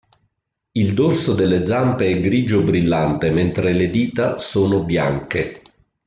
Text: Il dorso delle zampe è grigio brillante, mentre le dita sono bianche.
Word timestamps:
Il 0.71 0.95
dorso 0.95 1.35
delle 1.35 1.63
zampe 1.63 2.07
è 2.07 2.19
grigio 2.21 2.63
brillante, 2.63 3.29
mentre 3.29 3.71
le 3.71 3.87
dita 3.91 4.39
sono 4.39 4.83
bianche. 4.83 5.61